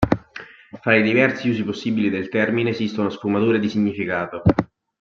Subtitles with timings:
[0.81, 4.41] Fra i diversi usi possibili del termine esistono sfumature di significato.